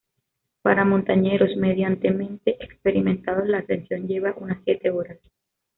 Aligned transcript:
Para 0.63 0.83
montañeros 0.83 1.55
medianamente 1.57 2.57
experimentados 2.65 3.47
la 3.47 3.59
ascensión 3.59 4.07
lleva 4.07 4.33
unas 4.35 4.57
siete 4.63 4.89
horas. 4.89 5.19